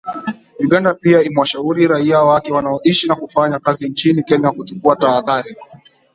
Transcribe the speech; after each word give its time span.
Uganda 0.59 0.93
pia 0.93 1.23
imewashauri 1.23 1.87
raia 1.87 2.19
wake 2.21 2.53
wanaoishi 2.53 3.07
na 3.07 3.15
kufanya 3.15 3.59
kazi 3.59 3.89
nchini 3.89 4.23
Kenya 4.23 4.51
kuchukua 4.51 4.95
tahadhari 4.95 5.55